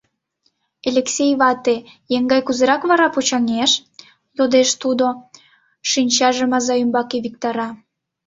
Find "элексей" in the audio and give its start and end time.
0.87-1.33